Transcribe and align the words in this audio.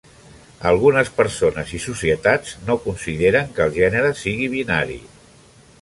Algunes 0.69 1.11
persones 1.17 1.73
i 1.79 1.81
societats 1.83 2.55
no 2.71 2.79
consideren 2.87 3.55
que 3.59 3.69
el 3.69 3.77
gènere 3.79 4.15
sigui 4.23 4.53
binari. 4.57 4.99